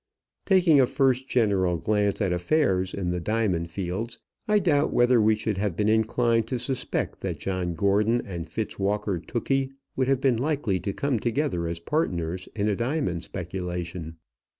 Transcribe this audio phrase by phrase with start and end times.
[0.47, 5.35] Taking a first general glance at affairs in the diamond fields, I doubt whether we
[5.35, 10.37] should have been inclined to suspect that John Gordon and Fitzwalker Tookey would have been
[10.37, 14.17] likely to come together as partners in a diamond speculation.